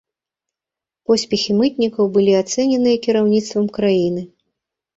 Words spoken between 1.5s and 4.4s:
мытнікаў былі ацэненыя кіраўніцтвам краіны.